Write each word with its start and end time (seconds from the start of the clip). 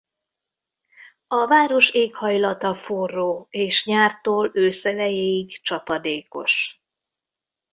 A 1.27 1.47
város 1.47 1.89
éghajlata 1.91 2.75
forró 2.75 3.47
és 3.49 3.85
nyártól 3.85 4.51
ősz 4.53 4.85
elejéig 4.85 5.61
csapadékos. 5.61 6.81